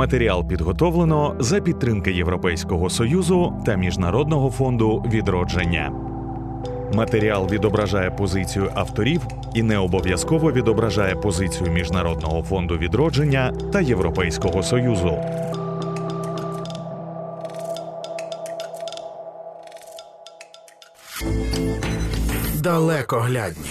Матеріал 0.00 0.44
підготовлено 0.44 1.36
за 1.38 1.60
підтримки 1.60 2.12
Європейського 2.12 2.90
союзу 2.90 3.62
та 3.66 3.74
Міжнародного 3.74 4.50
фонду 4.50 5.04
відродження. 5.12 5.92
Матеріал 6.94 7.48
відображає 7.50 8.10
позицію 8.10 8.70
авторів 8.74 9.20
і 9.54 9.62
не 9.62 9.78
обов'язково 9.78 10.52
відображає 10.52 11.14
позицію 11.14 11.70
Міжнародного 11.70 12.42
фонду 12.42 12.78
відродження 12.78 13.52
та 13.72 13.80
Європейського 13.80 14.62
союзу. 14.62 15.18
Далекоглядні. 22.54 23.70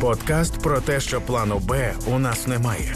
Подкаст 0.00 0.62
про 0.62 0.80
те, 0.80 1.00
що 1.00 1.20
плану 1.20 1.58
Б 1.58 1.92
у 2.14 2.18
нас 2.18 2.46
немає. 2.46 2.94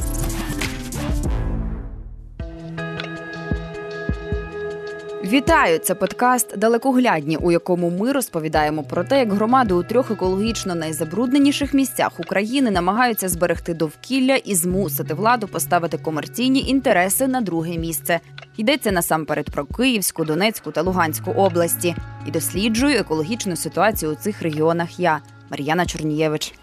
Вітаю! 5.30 5.78
Це 5.78 5.94
подкаст 5.94 6.58
Далекоглядні, 6.58 7.36
у 7.36 7.50
якому 7.50 7.90
ми 7.90 8.12
розповідаємо 8.12 8.82
про 8.82 9.04
те, 9.04 9.18
як 9.18 9.32
громади 9.32 9.74
у 9.74 9.82
трьох 9.82 10.10
екологічно 10.10 10.74
найзабрудненіших 10.74 11.74
місцях 11.74 12.20
України 12.20 12.70
намагаються 12.70 13.28
зберегти 13.28 13.74
довкілля 13.74 14.36
і 14.36 14.54
змусити 14.54 15.14
владу 15.14 15.48
поставити 15.48 15.98
комерційні 15.98 16.60
інтереси 16.60 17.26
на 17.26 17.40
друге 17.40 17.76
місце. 17.76 18.20
Йдеться 18.56 18.92
насамперед 18.92 19.50
про 19.50 19.64
Київську, 19.64 20.24
Донецьку 20.24 20.70
та 20.70 20.82
Луганську 20.82 21.30
області 21.30 21.96
і 22.26 22.30
досліджую 22.30 22.96
екологічну 22.96 23.56
ситуацію 23.56 24.12
у 24.12 24.14
цих 24.14 24.42
регіонах. 24.42 25.00
Я 25.00 25.20
Мар'яна 25.50 25.86
Чорнієвич. 25.86 26.54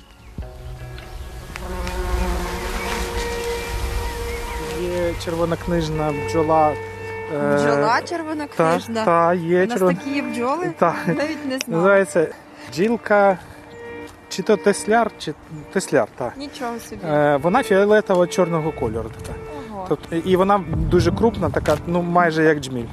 Є 4.81 5.13
червонокнижна 5.23 6.13
бджола. 6.27 6.73
Е, 7.35 7.55
Бджола 7.55 7.99
Та, 8.01 8.07
червонокнижна. 8.07 9.05
та, 9.05 9.33
є 9.33 9.63
У 9.63 9.67
нас 9.67 9.73
червон... 9.77 9.95
такі 9.95 10.09
є 10.15 10.21
бджоли? 10.21 10.73
Та. 10.79 10.95
Навіть 11.07 11.45
не 11.45 11.57
знала. 11.57 11.81
Називається 11.81 12.27
бджілка, 12.71 13.37
чи 14.29 14.43
то 14.43 14.57
тесляр, 14.57 15.11
чи 15.17 15.33
тесляр, 15.73 16.07
так. 16.17 16.37
Нічого 16.37 16.79
собі. 16.79 17.01
Е, 17.05 17.37
вона 17.43 17.59
фіолетово-чорного 17.63 18.79
кольору 18.79 19.09
така. 19.21 19.39
Ого. 19.71 19.85
Тобто, 19.89 20.15
і 20.15 20.35
вона 20.35 20.63
дуже 20.77 21.11
крупна, 21.11 21.49
така, 21.49 21.77
ну 21.87 22.01
майже 22.01 22.43
як 22.43 22.59
джміль. 22.59 22.85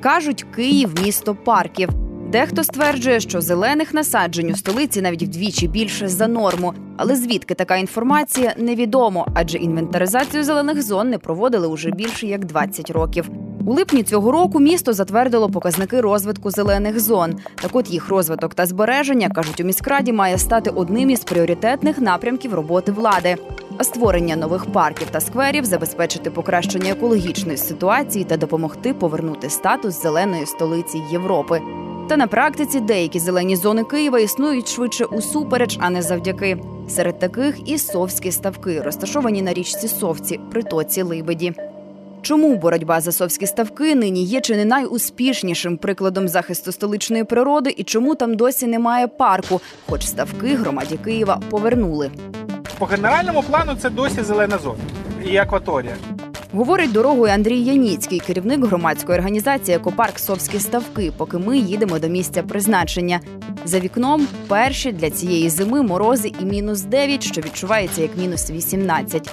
Кажуть, 0.00 0.46
Київ 0.56 0.94
місто 1.02 1.34
парків. 1.34 1.88
Дехто 2.34 2.64
стверджує, 2.64 3.20
що 3.20 3.40
зелених 3.40 3.94
насаджень 3.94 4.50
у 4.50 4.56
столиці 4.56 5.02
навіть 5.02 5.22
вдвічі 5.22 5.68
більше 5.68 6.08
за 6.08 6.28
норму. 6.28 6.74
Але 6.96 7.16
звідки 7.16 7.54
така 7.54 7.76
інформація 7.76 8.54
невідомо, 8.58 9.26
адже 9.34 9.58
інвентаризацію 9.58 10.44
зелених 10.44 10.82
зон 10.82 11.08
не 11.08 11.18
проводили 11.18 11.68
уже 11.68 11.90
більше 11.90 12.26
як 12.26 12.44
20 12.44 12.90
років. 12.90 13.30
У 13.66 13.74
липні 13.74 14.02
цього 14.02 14.32
року 14.32 14.60
місто 14.60 14.92
затвердило 14.92 15.50
показники 15.50 16.00
розвитку 16.00 16.50
зелених 16.50 17.00
зон. 17.00 17.34
Так 17.54 17.76
от 17.76 17.90
їх 17.90 18.08
розвиток 18.08 18.54
та 18.54 18.66
збереження 18.66 19.28
кажуть 19.28 19.60
у 19.60 19.64
міськраді 19.64 20.12
має 20.12 20.38
стати 20.38 20.70
одним 20.70 21.10
із 21.10 21.24
пріоритетних 21.24 21.98
напрямків 21.98 22.54
роботи 22.54 22.92
влади. 22.92 23.36
А 23.78 23.84
створення 23.84 24.36
нових 24.36 24.66
парків 24.66 25.08
та 25.10 25.20
скверів 25.20 25.64
забезпечити 25.64 26.30
покращення 26.30 26.90
екологічної 26.90 27.56
ситуації 27.56 28.24
та 28.24 28.36
допомогти 28.36 28.94
повернути 28.94 29.50
статус 29.50 30.02
зеленої 30.02 30.46
столиці 30.46 31.02
Європи. 31.12 31.60
Та 32.08 32.16
на 32.16 32.26
практиці 32.26 32.80
деякі 32.80 33.18
зелені 33.18 33.56
зони 33.56 33.84
Києва 33.84 34.18
існують 34.20 34.68
швидше 34.68 35.04
усупереч, 35.04 35.78
а 35.80 35.90
не 35.90 36.02
завдяки. 36.02 36.58
Серед 36.88 37.18
таких 37.18 37.68
і 37.68 37.78
совські 37.78 38.32
ставки, 38.32 38.80
розташовані 38.80 39.42
на 39.42 39.52
річці 39.52 39.88
Совці, 39.88 40.40
притоці 40.50 41.02
Либеді. 41.02 41.52
Чому 42.22 42.56
боротьба 42.56 43.00
за 43.00 43.12
совські 43.12 43.46
ставки 43.46 43.94
нині 43.94 44.24
є 44.24 44.40
чи 44.40 44.56
не 44.56 44.64
найуспішнішим 44.64 45.76
прикладом 45.76 46.28
захисту 46.28 46.72
столичної 46.72 47.24
природи, 47.24 47.74
і 47.76 47.84
чому 47.84 48.14
там 48.14 48.34
досі 48.34 48.66
немає 48.66 49.08
парку, 49.08 49.60
хоч 49.88 50.06
ставки 50.06 50.54
громаді 50.54 50.98
Києва 51.04 51.40
повернули? 51.50 52.10
По 52.78 52.86
генеральному 52.86 53.42
плану 53.42 53.72
це 53.82 53.90
досі 53.90 54.22
зелена 54.22 54.58
зона 54.58 54.78
і 55.30 55.36
акваторія. 55.36 55.96
Говорить 56.54 56.92
дорогою 56.92 57.32
Андрій 57.32 57.60
Яніцький, 57.60 58.20
керівник 58.20 58.64
громадської 58.64 59.18
організації 59.18 59.76
Екопарк 59.76 60.18
Совські 60.18 60.58
ставки, 60.58 61.12
поки 61.16 61.38
ми 61.38 61.58
їдемо 61.58 61.98
до 61.98 62.08
місця 62.08 62.42
призначення. 62.42 63.20
За 63.64 63.80
вікном 63.80 64.26
перші 64.48 64.92
для 64.92 65.10
цієї 65.10 65.50
зими 65.50 65.82
морози 65.82 66.32
і 66.40 66.44
мінус 66.44 66.82
9, 66.82 67.22
що 67.22 67.40
відчувається 67.40 68.02
як 68.02 68.16
мінус 68.16 68.50
18. 68.50 69.30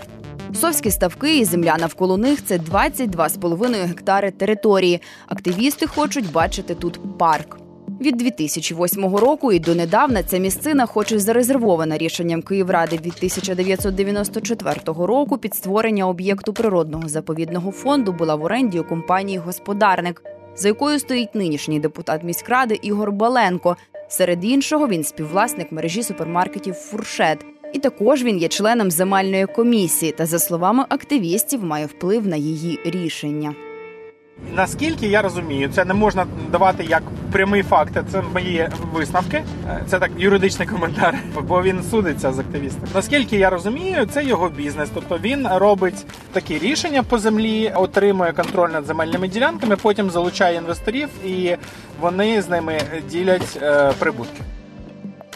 Совські 0.54 0.92
ставки 0.92 1.38
і 1.38 1.46
земля 1.46 1.78
навколо 1.80 2.18
них 2.18 2.46
це 2.46 2.58
22,5 2.58 3.88
гектари 3.88 4.32
території. 4.32 5.02
Активісти 5.28 5.88
хочуть 5.88 6.32
бачити 6.32 6.76
тут 6.76 7.18
парк. 7.18 7.61
Від 8.02 8.18
2008 8.18 9.16
року 9.16 9.52
і 9.52 9.60
донедавна 9.60 10.24
ця 10.24 10.38
місцина, 10.38 10.86
хоч 10.86 11.12
і 11.12 11.20
зарезервована 11.20 11.98
рішенням 11.98 12.42
Київради 12.42 12.96
від 12.96 13.14
1994 13.16 14.82
року, 14.86 15.38
під 15.38 15.56
створення 15.56 16.08
об'єкту 16.08 16.54
природного 16.54 17.08
заповідного 17.08 17.72
фонду 17.72 18.14
була 18.14 18.36
в 18.36 18.44
оренді 18.44 18.80
у 18.80 18.84
компанії 18.84 19.38
Господарник, 19.38 20.24
за 20.56 20.68
якою 20.68 21.00
стоїть 21.00 21.36
нинішній 21.36 21.80
депутат 21.80 22.24
міськради 22.24 22.80
Ігор 22.82 23.12
Баленко. 23.12 23.78
Серед 24.10 24.46
іншого, 24.46 24.88
він 24.88 25.04
співвласник 25.04 25.72
мережі 25.72 26.04
супермаркетів 26.04 26.74
Фуршет. 26.74 27.46
І 27.74 27.80
також 27.80 28.24
він 28.24 28.38
є 28.38 28.48
членом 28.48 28.92
земельної 28.92 29.46
комісії 29.46 30.12
та, 30.12 30.26
за 30.26 30.40
словами 30.40 30.86
активістів, 30.90 31.64
має 31.64 31.86
вплив 31.86 32.28
на 32.28 32.36
її 32.36 32.80
рішення. 32.86 33.56
Наскільки 34.56 35.08
я 35.08 35.22
розумію, 35.22 35.70
це 35.74 35.86
не 35.86 35.94
можна 35.94 36.26
давати 36.52 36.84
як 36.84 37.04
прямий 37.32 37.64
факт. 37.64 37.94
Це 38.12 38.22
мої 38.34 38.70
висновки. 38.94 39.44
Е, 39.70 39.84
Це 39.88 40.00
так 40.00 40.12
юридичний 40.18 40.68
коментар, 40.68 41.16
бо 41.48 41.62
він 41.62 41.84
судиться 41.84 42.34
з 42.34 42.40
активістом. 42.40 42.90
Наскільки 42.96 43.38
я 43.38 43.50
розумію, 43.50 44.06
це 44.06 44.24
його 44.26 44.50
бізнес. 44.50 44.90
Тобто 44.94 45.18
він 45.18 45.48
робить 45.48 46.06
такі 46.34 46.60
рішення 46.60 47.04
по 47.04 47.18
землі, 47.20 47.72
отримує 47.76 48.32
контроль 48.34 48.70
над 48.70 48.86
земельними 48.86 49.28
ділянками, 49.28 49.76
потім 49.76 50.10
залучає 50.10 50.58
інвесторів 50.58 51.10
і 51.26 51.56
вони 52.00 52.42
з 52.42 52.50
ними 52.50 52.78
ділять 53.10 53.60
е, 53.62 53.92
прибутки. 54.00 54.42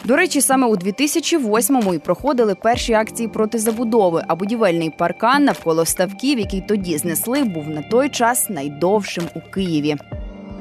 До 0.06 0.16
речі, 0.16 0.42
саме 0.42 0.68
у 0.68 0.76
2008-му 0.76 1.94
і 1.94 2.00
проходили 2.00 2.56
перші 2.56 2.94
акції 2.94 3.28
проти 3.28 3.60
забудови, 3.60 4.24
а 4.28 4.36
будівельний 4.36 4.90
паркан 4.90 5.44
навколо 5.44 5.86
ставків, 5.86 6.40
який 6.40 6.62
тоді 6.62 6.98
знесли, 6.98 7.44
був 7.44 7.70
на 7.70 7.82
той 7.82 8.10
час 8.10 8.50
найдовшим 8.50 9.24
у 9.36 9.42
Києві. 9.42 9.96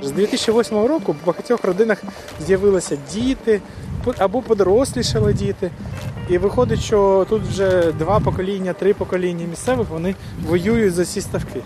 З 0.02 0.10
2008 0.10 0.78
року 0.78 1.12
в 1.22 1.26
багатьох 1.26 1.64
родинах 1.64 2.02
з'явилися 2.46 2.98
діти 3.12 3.60
або 4.18 4.42
подорослішали 4.42 5.32
діти. 5.32 5.70
І 6.28 6.38
виходить, 6.38 6.80
що 6.80 7.26
тут 7.28 7.42
вже 7.42 7.92
два 7.92 8.20
покоління, 8.20 8.72
три 8.72 8.94
покоління 8.94 9.46
місцевих 9.50 9.88
вони 9.88 10.14
воюють 10.48 10.94
за 10.94 11.04
ці 11.04 11.20
ставки. 11.20 11.60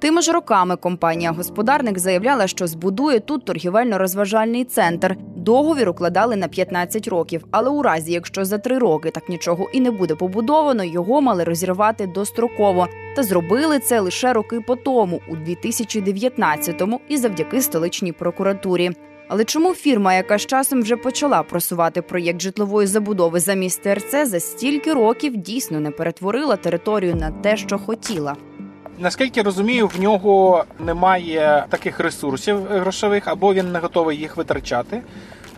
Тими 0.00 0.22
ж 0.22 0.32
роками 0.32 0.76
компанія 0.76 1.32
Господарник 1.32 1.98
заявляла, 1.98 2.46
що 2.46 2.66
збудує 2.66 3.20
тут 3.20 3.44
торгівельно-розважальний 3.50 4.64
центр. 4.64 5.16
Договір 5.36 5.88
укладали 5.88 6.36
на 6.36 6.48
15 6.48 7.08
років, 7.08 7.44
але 7.50 7.70
у 7.70 7.82
разі, 7.82 8.12
якщо 8.12 8.44
за 8.44 8.58
три 8.58 8.78
роки 8.78 9.10
так 9.10 9.28
нічого 9.28 9.68
і 9.72 9.80
не 9.80 9.90
буде 9.90 10.14
побудовано, 10.14 10.84
його 10.84 11.20
мали 11.20 11.44
розірвати 11.44 12.06
достроково. 12.06 12.88
Та 13.16 13.22
зробили 13.22 13.78
це 13.78 14.00
лише 14.00 14.32
роки 14.32 14.60
по 14.60 14.76
тому, 14.76 15.20
у 15.28 15.36
2019-му, 15.36 17.00
і 17.08 17.16
завдяки 17.16 17.60
столичній 17.60 18.12
прокуратурі. 18.12 18.90
Але 19.28 19.44
чому 19.44 19.74
фірма, 19.74 20.14
яка 20.14 20.38
з 20.38 20.46
часом 20.46 20.82
вже 20.82 20.96
почала 20.96 21.42
просувати 21.42 22.02
проєкт 22.02 22.40
житлової 22.40 22.86
забудови 22.86 23.40
замість 23.40 23.82
ТРЦ, 23.82 24.28
за 24.28 24.40
стільки 24.40 24.92
років 24.92 25.36
дійсно 25.36 25.80
не 25.80 25.90
перетворила 25.90 26.56
територію 26.56 27.16
на 27.16 27.30
те, 27.30 27.56
що 27.56 27.78
хотіла? 27.78 28.36
Наскільки 29.00 29.42
розумію, 29.42 29.86
в 29.86 30.00
нього 30.00 30.64
немає 30.78 31.64
таких 31.68 32.00
ресурсів 32.00 32.66
грошових, 32.66 33.28
або 33.28 33.54
він 33.54 33.72
не 33.72 33.78
готовий 33.78 34.18
їх 34.18 34.36
витрачати. 34.36 35.02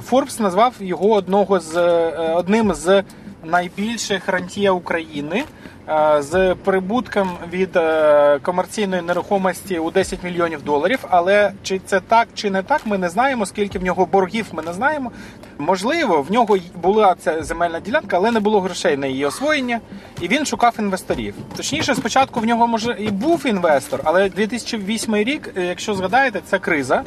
Форбс 0.03 0.41
назвав 0.41 0.75
його 0.81 1.13
одного 1.13 1.61
з 1.61 1.77
е, 1.77 2.35
одним 2.35 2.75
з 2.75 3.03
найбільших 3.45 4.29
рантія 4.29 4.73
України 4.73 5.45
е, 5.89 6.23
з 6.23 6.55
прибутком 6.55 7.31
від 7.53 7.77
е, 7.77 8.39
комерційної 8.39 9.03
нерухомості 9.03 9.79
у 9.79 9.91
10 9.91 10.23
мільйонів 10.23 10.63
доларів. 10.63 10.99
Але 11.11 11.53
чи 11.63 11.81
це 11.87 12.01
так, 12.01 12.29
чи 12.35 12.51
не 12.51 12.63
так, 12.63 12.81
ми 12.87 12.99
не 12.99 13.09
знаємо. 13.09 13.47
Скільки 13.47 13.79
в 13.79 13.85
нього 13.85 14.07
боргів, 14.07 14.47
ми 14.53 14.63
не 14.63 14.73
знаємо. 14.73 15.13
Можливо, 15.59 16.23
в 16.23 16.33
нього 16.33 16.59
була 16.83 17.15
ця 17.19 17.43
земельна 17.43 17.81
ділянка, 17.81 18.17
але 18.17 18.31
не 18.31 18.41
було 18.41 18.61
грошей 18.61 18.97
на 18.97 19.07
її 19.07 19.27
освоєння, 19.27 19.81
і 20.21 20.29
він 20.29 20.47
шукав 20.47 20.75
інвесторів. 20.79 21.35
Точніше, 21.57 21.95
спочатку 21.95 22.41
в 22.41 22.45
нього 22.45 22.67
може 22.67 22.97
і 22.99 23.11
був 23.11 23.47
інвестор, 23.47 24.01
але 24.05 24.29
2008 24.29 25.17
рік, 25.17 25.51
е, 25.57 25.63
якщо 25.63 25.95
згадаєте, 25.95 26.41
це 26.47 26.59
криза, 26.59 27.03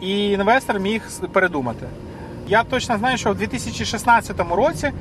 і 0.00 0.30
інвестор 0.30 0.80
міг 0.80 1.02
передумати. 1.32 1.86
Я 2.48 2.64
точно 2.64 2.98
знаю, 2.98 3.18
що 3.18 3.30
в 3.30 3.34
2016 3.34 4.40
році 4.56 4.92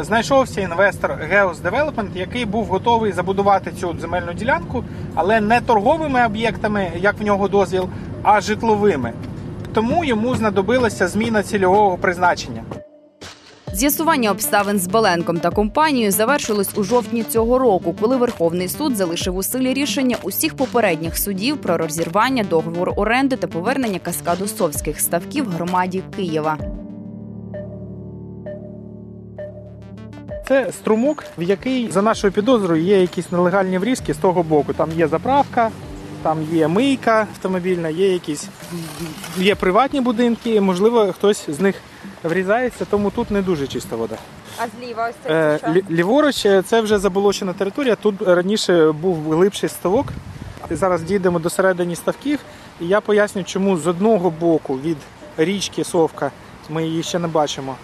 знайшовся 0.00 0.60
інвестор 0.60 1.10
Geos 1.10 1.54
Development, 1.54 2.08
який 2.14 2.44
був 2.44 2.64
готовий 2.64 3.12
забудувати 3.12 3.72
цю 3.80 3.96
земельну 4.00 4.32
ділянку, 4.32 4.84
але 5.14 5.40
не 5.40 5.60
торговими 5.60 6.26
об'єктами, 6.26 6.90
як 6.96 7.20
в 7.20 7.24
нього 7.24 7.48
дозвіл, 7.48 7.88
а 8.22 8.40
житловими. 8.40 9.12
Тому 9.74 10.04
йому 10.04 10.34
знадобилася 10.34 11.08
зміна 11.08 11.42
цільового 11.42 11.98
призначення. 11.98 12.62
З'ясування 13.72 14.30
обставин 14.30 14.78
з 14.78 14.86
Баленком 14.86 15.38
та 15.38 15.50
компанією 15.50 16.12
завершилось 16.12 16.78
у 16.78 16.84
жовтні 16.84 17.22
цього 17.22 17.58
року, 17.58 17.94
коли 18.00 18.16
Верховний 18.16 18.68
суд 18.68 18.96
залишив 18.96 19.36
у 19.36 19.42
силі 19.42 19.74
рішення 19.74 20.16
усіх 20.22 20.56
попередніх 20.56 21.18
судів 21.18 21.56
про 21.60 21.76
розірвання 21.76 22.44
договору 22.44 22.92
оренди 22.96 23.36
та 23.36 23.46
повернення 23.46 23.98
каскаду 23.98 24.46
совських 24.46 25.00
ставків 25.00 25.48
громаді 25.48 26.02
Києва. 26.16 26.58
Це 30.48 30.72
струмок, 30.72 31.24
в 31.38 31.42
який 31.42 31.90
за 31.90 32.02
нашою 32.02 32.32
підозрою 32.32 32.82
є 32.82 33.00
якісь 33.00 33.32
нелегальні 33.32 33.78
врізки 33.78 34.14
з 34.14 34.16
того 34.16 34.42
боку. 34.42 34.72
Там 34.72 34.90
є 34.96 35.08
заправка, 35.08 35.70
там 36.22 36.38
є 36.52 36.68
мийка 36.68 37.20
автомобільна, 37.20 37.88
є 37.88 38.12
якісь 38.12 38.48
є 39.38 39.54
приватні 39.54 40.00
будинки. 40.00 40.60
Можливо, 40.60 41.12
хтось 41.12 41.50
з 41.50 41.60
них 41.60 41.76
врізається, 42.24 42.84
тому 42.90 43.10
тут 43.10 43.30
не 43.30 43.42
дуже 43.42 43.66
чиста 43.66 43.96
вода. 43.96 44.16
А 44.58 44.64
зліва 44.78 45.08
ось 45.08 45.14
це 45.24 45.30
Е, 45.54 45.58
що? 45.58 45.66
лі- 45.66 45.90
ліворуч 45.90 46.46
е, 46.46 46.62
це 46.62 46.80
вже 46.80 46.98
заболочена 46.98 47.52
територія. 47.52 47.96
Тут 47.96 48.22
раніше 48.22 48.92
був 48.92 49.32
глибший 49.32 49.68
ставок. 49.68 50.06
Зараз 50.70 51.02
дійдемо 51.02 51.38
до 51.38 51.50
середини 51.50 51.96
ставків, 51.96 52.38
і 52.80 52.86
я 52.86 53.00
поясню, 53.00 53.44
чому 53.44 53.76
з 53.76 53.86
одного 53.86 54.30
боку 54.30 54.78
від 54.84 54.96
річки 55.36 55.84
Совка 55.84 56.30
ми 56.70 56.84
її 56.86 57.02
ще 57.02 57.18
не 57.18 57.28
бачимо. 57.28 57.74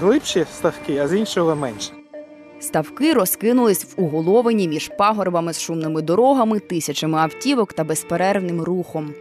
Глибші 0.00 0.44
ставки, 0.54 0.98
а 0.98 1.08
з 1.08 1.14
іншого 1.14 1.56
менше. 1.56 1.90
Ставки 2.60 3.12
розкинулись 3.12 3.84
в 3.84 4.02
уголовині 4.02 4.68
між 4.68 4.88
пагорбами 4.88 5.52
з 5.52 5.60
шумними 5.60 6.02
дорогами, 6.02 6.60
тисячами 6.60 7.18
автівок 7.18 7.72
та 7.72 7.84
безперервним 7.84 8.62
рухом. 8.62 9.14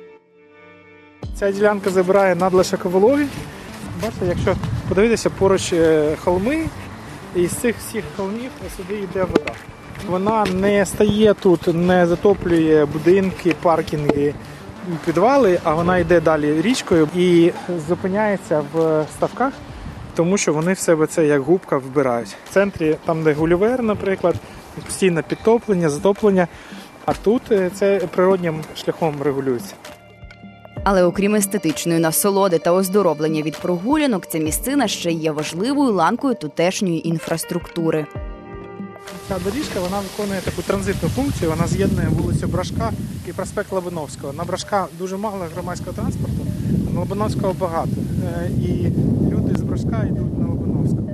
Ця 1.36 1.52
ділянка 1.52 1.90
забирає 1.90 2.36
надлишок 2.36 2.86
вологи. 2.86 3.28
Бачите, 4.02 4.26
якщо 4.26 4.56
подивитися 4.90 5.30
поруч 5.30 5.74
е, 5.74 6.16
холми, 6.24 6.66
і 7.36 7.48
з 7.48 7.52
цих 7.52 7.76
всіх 7.78 8.04
холмів 8.18 8.52
сюди 8.78 9.00
йде 9.00 9.24
вода. 9.24 9.52
Вона 10.08 10.46
не 10.46 10.86
стає 10.86 11.34
тут, 11.34 11.68
не 11.68 12.08
затоплює 12.08 12.86
будинки, 12.86 13.56
паркінги, 13.62 14.34
підвали, 15.06 15.60
а 15.64 15.74
вона 15.74 15.98
йде 15.98 16.22
далі 16.22 16.62
річкою 16.62 17.10
і 17.16 17.52
зупиняється 17.88 18.64
в 18.74 19.06
ставках, 19.16 19.54
тому 20.16 20.38
що 20.38 20.54
вони 20.54 20.74
в 20.74 20.80
себе 20.80 21.08
це 21.08 21.26
як 21.26 21.42
губка 21.42 21.78
вбирають. 21.78 22.36
В 22.50 22.54
центрі, 22.54 22.96
там, 23.06 23.24
де 23.24 23.34
гулівер, 23.34 23.84
наприклад, 23.84 24.36
постійне 24.86 25.22
підтоплення, 25.22 25.90
затоплення. 25.90 26.48
А 27.06 27.14
тут 27.14 27.42
е, 27.52 27.70
це 27.74 28.02
природнім 28.16 28.62
шляхом 28.76 29.22
регулюється. 29.22 29.74
Але 30.84 31.04
окрім 31.04 31.36
естетичної 31.36 32.00
насолоди 32.00 32.60
та 32.60 32.72
оздоровлення 32.72 33.42
від 33.42 33.58
прогулянок, 33.58 34.28
ця 34.28 34.38
місцина 34.38 34.88
ще 34.88 35.12
є 35.12 35.32
важливою 35.32 35.94
ланкою 35.94 36.36
тутешньої 36.36 37.08
інфраструктури. 37.08 38.06
Ця 39.28 39.40
доріжка 39.44 39.80
вона 39.80 39.98
виконує 40.00 40.42
таку 40.42 40.62
транзитну 40.62 41.10
функцію. 41.10 41.52
Вона 41.52 41.68
з'єднує 41.68 42.08
вулицю 42.08 42.48
Брашка 42.48 42.92
і 43.28 43.34
проспект 43.34 43.72
Лобановського. 43.72 44.34
На 44.34 44.44
Брашка 44.44 44.88
дуже 45.00 45.18
мало 45.18 45.46
громадського 45.54 45.94
транспорту, 45.94 46.46
на 46.94 47.00
Лобановського 47.00 47.54
багато. 47.54 47.92
Е, 48.26 48.50
І 48.50 48.88
люди 49.78 50.08
йдуть 50.08 50.40
на 50.40 50.48
Лобановського. 50.48 51.10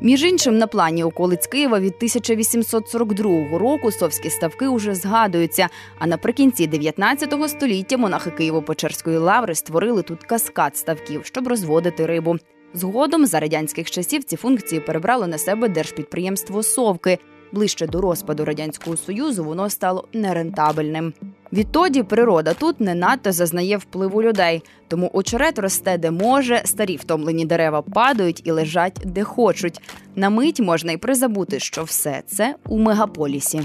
Між 0.00 0.22
іншим, 0.22 0.58
на 0.58 0.66
плані 0.66 1.04
околиць 1.04 1.46
Києва 1.46 1.80
від 1.80 1.94
1842 1.96 3.58
року 3.58 3.90
совські 3.90 4.30
ставки 4.30 4.68
уже 4.68 4.94
згадуються. 4.94 5.68
А 5.98 6.06
наприкінці 6.06 6.66
19 6.66 7.48
століття 7.48 7.96
монахи 7.96 8.30
Києво-Печерської 8.30 9.18
лаври 9.18 9.54
створили 9.54 10.02
тут 10.02 10.22
каскад 10.22 10.76
ставків, 10.76 11.24
щоб 11.24 11.48
розводити 11.48 12.06
рибу. 12.06 12.36
Згодом 12.74 13.26
за 13.26 13.40
радянських 13.40 13.90
часів 13.90 14.24
ці 14.24 14.36
функції 14.36 14.80
перебрало 14.80 15.26
на 15.26 15.38
себе 15.38 15.68
держпідприємство 15.68 16.62
Совки. 16.62 17.18
Ближче 17.52 17.86
до 17.86 18.00
розпаду 18.00 18.44
радянського 18.44 18.96
союзу 18.96 19.44
воно 19.44 19.70
стало 19.70 20.08
нерентабельним. 20.12 21.12
Відтоді 21.52 22.02
природа 22.02 22.54
тут 22.54 22.80
не 22.80 22.94
надто 22.94 23.32
зазнає 23.32 23.76
впливу 23.76 24.22
людей, 24.22 24.62
тому 24.88 25.10
очерет 25.12 25.58
росте 25.58 25.98
де 25.98 26.10
може, 26.10 26.62
старі 26.64 26.96
втомлені 26.96 27.44
дерева 27.44 27.82
падають 27.82 28.42
і 28.44 28.50
лежать 28.50 29.00
де 29.04 29.24
хочуть. 29.24 29.80
На 30.16 30.30
мить 30.30 30.60
можна 30.60 30.92
й 30.92 30.96
призабути, 30.96 31.60
що 31.60 31.84
все 31.84 32.22
це 32.26 32.54
у 32.68 32.78
мегаполісі. 32.78 33.62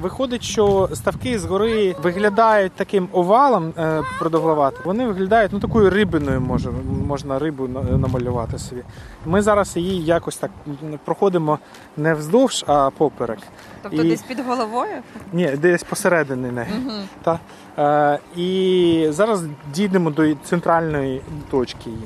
Виходить, 0.00 0.42
що 0.42 0.88
ставки 0.94 1.38
згори 1.38 1.96
виглядають 2.02 2.72
таким 2.72 3.08
овалом 3.12 3.72
е, 3.78 4.02
продовгувати. 4.18 4.76
Вони 4.84 5.06
виглядають 5.06 5.52
ну 5.52 5.60
такою 5.60 5.90
рибиною, 5.90 6.40
може 6.40 6.70
можна 7.08 7.38
рибу 7.38 7.68
намалювати 7.98 8.58
собі. 8.58 8.82
Ми 9.26 9.42
зараз 9.42 9.76
її 9.76 10.04
якось 10.04 10.36
так 10.36 10.50
проходимо 11.04 11.58
не 11.96 12.14
вздовж, 12.14 12.64
а 12.66 12.90
поперек. 12.90 13.38
Тобто 13.82 14.02
і- 14.02 14.08
десь 14.08 14.22
під 14.22 14.40
головою? 14.46 14.96
Ні, 15.32 15.46
десь 15.46 15.82
посередині 15.82 16.50
неї. 16.50 16.68
Та. 17.22 17.38
Е, 17.78 18.18
і 18.36 19.06
зараз 19.10 19.42
дійдемо 19.74 20.10
до 20.10 20.34
центральної 20.34 21.22
точки 21.50 21.90
її. 21.90 22.02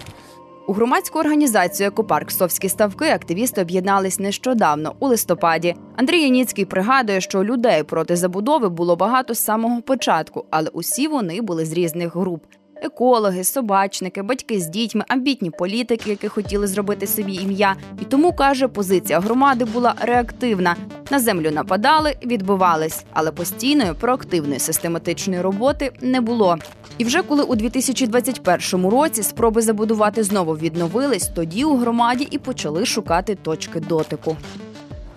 У 0.71 0.73
громадську 0.73 1.19
організацію 1.19 1.89
Екопарк 1.89 2.31
Совські 2.31 2.69
ставки 2.69 3.05
активісти 3.05 3.63
об'єднались 3.63 4.19
нещодавно 4.19 4.95
у 5.01 5.09
листопаді. 5.09 5.75
Андрій 5.97 6.23
Яніцький 6.23 6.65
пригадує, 6.65 7.21
що 7.21 7.45
людей 7.45 7.83
проти 7.83 8.17
забудови 8.17 8.69
було 8.69 8.97
багато 8.97 9.35
з 9.35 9.39
самого 9.39 9.83
початку, 9.83 10.45
але 10.51 10.69
усі 10.69 11.09
вони 11.09 11.41
були 11.41 11.65
з 11.65 11.73
різних 11.73 12.17
груп. 12.17 12.45
Екологи, 12.83 13.45
собачники, 13.45 14.23
батьки 14.23 14.61
з 14.61 14.67
дітьми, 14.67 15.05
амбітні 15.09 15.51
політики, 15.51 16.11
які 16.11 16.29
хотіли 16.29 16.67
зробити 16.67 17.07
собі 17.07 17.35
ім'я. 17.35 17.77
І 18.03 18.05
тому 18.05 18.33
каже, 18.33 18.69
позиція 18.69 19.21
громади 19.21 19.65
була 19.65 19.95
реактивна. 20.01 20.77
На 21.11 21.19
землю 21.19 21.51
нападали, 21.51 22.15
відбивались, 22.23 23.05
але 23.13 23.33
постійної 23.33 23.93
проактивної 24.01 24.61
систематичної 24.61 25.41
роботи 25.41 25.93
не 26.01 26.21
було. 26.21 26.59
І 26.99 27.05
вже 27.05 27.23
коли 27.23 27.43
у 27.43 27.55
2021 27.55 28.87
році 28.87 29.23
спроби 29.23 29.63
забудувати 29.63 30.23
знову 30.23 30.53
відновились, 30.53 31.29
тоді 31.29 31.65
у 31.65 31.77
громаді 31.77 32.29
і 32.31 32.39
почали 32.39 32.87
шукати 32.87 33.35
точки 33.35 33.81
дотику. 33.81 34.37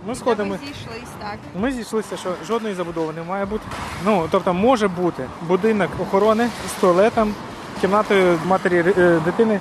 Ми 0.08 0.16
сходимо. 0.16 0.50
Ми 0.50 0.58
зійшлися, 0.58 1.12
так. 1.20 1.38
Ми 1.56 1.72
зійшлися, 1.72 2.18
що 2.18 2.30
жодної 2.48 2.76
забудови 2.76 3.14
не 3.14 3.24
має 3.24 3.46
бути. 3.46 3.64
Ну 4.06 4.28
тобто 4.32 4.54
може 4.54 4.88
бути 4.88 5.24
будинок 5.48 5.90
охорони 6.02 6.50
з 6.68 6.82
туалетом, 6.82 7.34
кімнатою 7.82 8.40
матері 8.46 8.84
е, 8.98 9.20
дитини, 9.26 9.60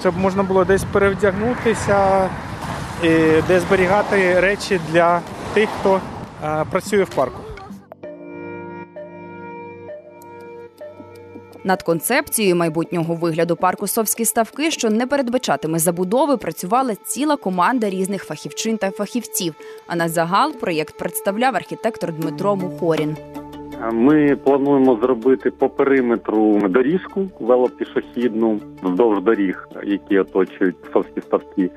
щоб 0.00 0.18
можна 0.18 0.42
було 0.42 0.64
десь 0.64 0.84
перевдягнутися, 0.84 2.30
і 3.02 3.08
де 3.48 3.60
зберігати 3.60 4.40
речі 4.40 4.80
для 4.92 5.20
тих, 5.54 5.68
хто 5.80 6.00
е, 6.44 6.64
працює 6.70 7.04
в 7.04 7.10
парку. 7.10 7.45
Над 11.66 11.82
концепцією 11.82 12.56
майбутнього 12.56 13.14
вигляду 13.14 13.56
парку 13.56 13.86
Совські 13.86 14.24
ставки, 14.24 14.70
що 14.70 14.90
не 14.90 15.06
передбачатиме 15.06 15.78
забудови, 15.78 16.36
працювала 16.36 16.94
ціла 16.94 17.36
команда 17.36 17.90
різних 17.90 18.24
фахівчин 18.24 18.76
та 18.76 18.90
фахівців. 18.90 19.54
А 19.86 19.96
на 19.96 20.08
загал 20.08 20.52
проєкт 20.52 20.98
представляв 20.98 21.56
архітектор 21.56 22.12
Дмитро 22.12 22.56
Мухорін. 22.56 23.16
Ми 23.92 24.36
плануємо 24.36 24.98
зробити 25.02 25.50
по 25.50 25.68
периметру 25.68 26.68
доріжку 26.68 27.28
велопішохідну 27.40 28.60
вздовж 28.82 29.22
доріг, 29.22 29.68
які 29.84 30.18
оточують 30.18 30.76
совські 30.92 31.20
ставки. 31.20 31.70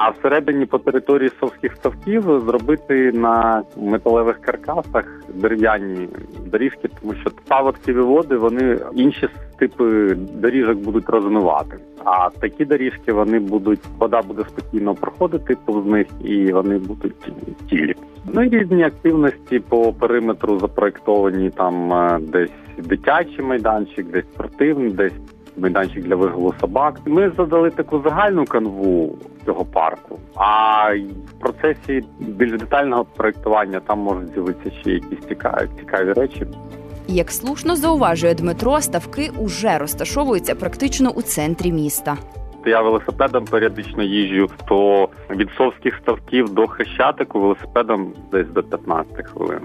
А 0.00 0.10
всередині 0.10 0.66
по 0.66 0.78
території 0.78 1.30
совських 1.40 1.76
ставків 1.76 2.22
зробити 2.22 3.12
на 3.12 3.62
металевих 3.76 4.40
каркасах 4.40 5.04
дерев'яні 5.34 6.08
доріжки, 6.46 6.88
тому 7.00 7.14
що 7.14 7.30
паводкові 7.48 8.00
води 8.00 8.36
вони 8.36 8.78
інші 8.94 9.28
типи 9.58 10.14
доріжок 10.34 10.78
будуть 10.78 11.08
розмивати. 11.08 11.76
А 12.04 12.30
такі 12.40 12.64
доріжки 12.64 13.12
вони 13.12 13.38
будуть, 13.38 13.80
вода 13.98 14.22
буде 14.22 14.44
спокійно 14.48 14.94
проходити 14.94 15.56
повз 15.64 15.86
них 15.86 16.06
і 16.24 16.52
вони 16.52 16.78
будуть 16.78 17.32
цілі. 17.70 17.94
Ну 18.32 18.42
і 18.42 18.48
різні 18.48 18.82
активності 18.82 19.58
по 19.58 19.92
периметру 19.92 20.58
запроектовані 20.58 21.50
там 21.50 21.92
е, 21.92 22.18
десь 22.22 22.50
дитячий 22.78 23.44
майданчик, 23.44 24.06
десь 24.06 24.24
спортивний, 24.34 24.90
десь 24.90 25.12
майданчик 25.58 26.04
для 26.04 26.16
вигулу 26.16 26.54
собак. 26.60 27.00
Ми 27.06 27.32
задали 27.36 27.70
таку 27.70 28.02
загальну 28.04 28.44
канву 28.44 29.18
цього 29.46 29.64
парку. 29.64 30.18
А 30.34 30.94
в 31.28 31.40
процесі 31.40 32.04
більш 32.18 32.58
детального 32.58 33.04
проектування 33.04 33.80
там 33.80 33.98
можуть 33.98 34.32
з'явитися 34.32 34.76
ще 34.80 34.90
якісь 34.90 35.26
цікаві 35.28 35.68
цікаві 35.78 36.12
речі. 36.12 36.46
Як 37.08 37.30
слушно 37.30 37.76
зауважує 37.76 38.34
Дмитро, 38.34 38.80
ставки 38.80 39.30
уже 39.38 39.78
розташовуються 39.78 40.54
практично 40.54 41.10
у 41.10 41.22
центрі 41.22 41.72
міста. 41.72 42.16
Я 42.68 42.80
велосипедом 42.80 43.44
періодично 43.44 44.02
їжджу, 44.02 44.50
то 44.68 45.08
від 45.30 45.50
совських 45.50 45.96
ставків 46.02 46.54
до 46.54 46.66
хрещатику 46.66 47.40
велосипедом 47.40 48.12
десь 48.32 48.48
до 48.48 48.62
15 48.62 49.26
хвилин. 49.26 49.60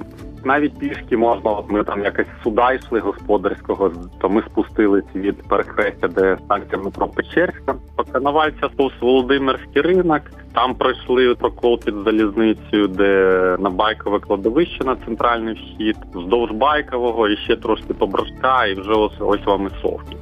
Навіть 0.45 0.79
пішки 0.79 1.17
можна, 1.17 1.51
от 1.51 1.71
ми 1.71 1.83
там 1.83 2.03
якось 2.03 2.27
суда 2.43 2.71
йшли 2.71 2.99
господарського, 2.99 3.91
то 4.21 4.29
ми 4.29 4.41
спустились 4.41 5.15
від 5.15 5.47
перехрестя, 5.47 6.07
де 6.07 6.37
станція 6.45 6.81
метро 6.81 7.07
Печерська. 7.07 7.75
По 7.95 8.03
Коновальця 8.03 8.69
повз 8.77 8.93
Володимирський 9.01 9.81
ринок. 9.81 10.21
Там 10.53 10.75
пройшли 10.75 11.35
прокол 11.35 11.79
під 11.79 11.93
залізницею, 12.05 12.87
де 12.87 13.55
на 13.59 13.69
байкове 13.69 14.19
кладовище 14.19 14.83
на 14.83 14.95
центральний 14.95 15.53
вхід, 15.53 15.97
вздовж 16.13 16.51
байкового 16.51 17.29
і 17.29 17.37
ще 17.37 17.55
трошки 17.55 17.93
по 17.93 18.07
Брашка, 18.07 18.65
і 18.65 18.73
вже 18.73 18.91
ось 18.91 19.13
ось 19.19 19.45
вам 19.45 19.67
і 19.67 19.81
совки. 19.81 20.17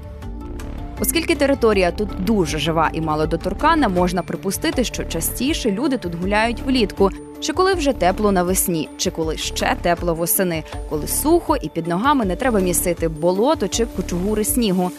Оскільки 1.02 1.36
територія 1.36 1.92
тут 1.92 2.10
дуже 2.24 2.60
жива 2.60 2.90
і 2.94 3.02
малодоторкана, 3.02 3.90
можна 3.90 4.24
припустити, 4.24 4.84
що 4.84 5.04
частіше 5.04 5.72
люди 5.72 5.98
тут 5.98 6.16
гуляють 6.16 6.62
влітку, 6.62 7.10
чи 7.40 7.54
коли 7.54 7.74
вже 7.74 7.94
тепло 7.94 8.32
навесні, 8.32 8.90
чи 8.98 9.12
коли 9.12 9.38
ще 9.38 9.78
тепло 9.82 10.14
восени, 10.14 10.64
коли 10.90 11.08
сухо 11.08 11.56
і 11.56 11.70
під 11.70 11.88
ногами 11.88 12.26
не 12.26 12.36
треба 12.36 12.60
місити 12.60 13.08
болото 13.08 13.68
чи 13.68 13.86
кучугури 13.86 14.44
снігу. 14.44 14.92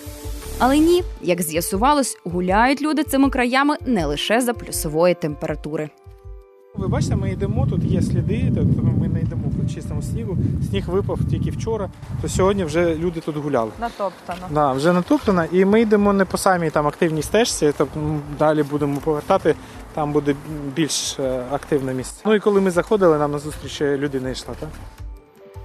Але 0.59 0.79
ні, 0.79 1.03
як 1.23 1.43
з'ясувалось, 1.43 2.17
гуляють 2.25 2.83
люди 2.83 3.05
цими 3.05 3.31
краями 3.31 3.77
не 3.87 4.07
лише 4.07 4.41
за 4.41 4.55
плюсової 4.55 5.15
температури. 5.15 5.91
Ви 6.75 6.89
бачите, 6.89 7.17
ми 7.17 7.31
йдемо, 7.31 7.67
тут 7.67 7.85
є 7.85 8.03
сліди, 8.03 8.53
тобто 8.55 8.83
ми 9.01 9.09
не 9.09 9.21
йдемо 9.21 9.43
по 9.63 9.75
чистому 9.75 10.03
снігу. 10.03 10.37
Сніг 10.71 10.89
випав 10.89 11.19
тільки 11.31 11.51
вчора, 11.51 11.91
то 12.23 12.29
сьогодні 12.29 12.65
вже 12.65 12.95
люди 12.95 13.21
тут 13.21 13.37
гуляли. 13.37 13.71
Натоптано. 13.81 14.47
Да, 14.51 14.73
вже 14.73 14.93
натоптано, 14.93 15.45
і 15.53 15.65
ми 15.65 15.81
йдемо 15.81 16.13
не 16.13 16.25
по 16.25 16.39
самій 16.39 16.71
там 16.71 16.87
активній 16.87 17.23
стежці, 17.23 17.73
тобто 17.79 18.01
далі 18.39 18.63
будемо 18.63 18.97
повертати, 19.01 19.55
там 19.95 20.13
буде 20.13 20.35
більш 20.77 21.19
е, 21.19 21.43
активне 21.51 21.95
місце. 21.95 22.23
Ну 22.27 22.35
і 22.35 22.41
коли 22.41 22.61
ми 22.61 22.71
заходили, 22.71 23.19
нам 23.19 23.33
на 23.33 23.39
зустріч 23.39 23.81
людина 23.83 24.31
йшла, 24.31 24.55
так? 24.61 24.69